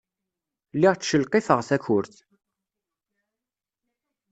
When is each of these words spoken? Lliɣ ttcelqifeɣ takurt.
Lliɣ 0.75 0.93
ttcelqifeɣ 0.95 1.59
takurt. 1.67 2.15